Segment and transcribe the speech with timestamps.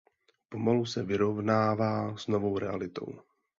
[0.49, 3.07] Pomalu se vyrovnává s novou realitou.